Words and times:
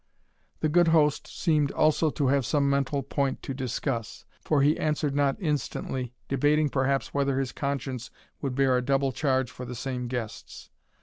The 0.61 0.67
good 0.67 0.87
host 0.87 1.27
seemed 1.27 1.69
also 1.73 2.09
to 2.09 2.25
have 2.29 2.43
some 2.43 2.67
mental 2.67 3.03
point 3.03 3.43
to 3.43 3.53
discuss, 3.53 4.25
for 4.43 4.63
he 4.63 4.75
answered 4.79 5.13
not 5.15 5.37
instantly, 5.39 6.15
debating 6.27 6.69
perhaps 6.69 7.13
whether 7.13 7.37
his 7.37 7.51
conscience 7.51 8.09
would 8.41 8.55
bear 8.55 8.75
a 8.75 8.81
double 8.81 9.11
charge 9.11 9.51
for 9.51 9.63
the 9.63 9.75
same 9.75 10.07
guests. 10.07 10.71